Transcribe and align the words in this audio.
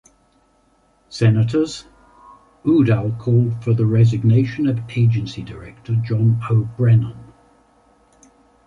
Senators, 1.09 1.85
Udall 2.65 3.11
called 3.19 3.63
for 3.63 3.71
the 3.75 3.85
resignation 3.85 4.67
of 4.67 4.79
Agency 4.89 5.43
Director 5.43 5.93
John 5.97 6.41
O. 6.49 6.63
Brennan. 6.75 7.19